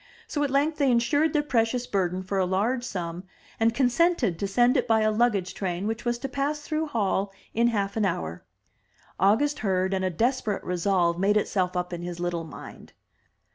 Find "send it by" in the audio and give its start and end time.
4.47-5.01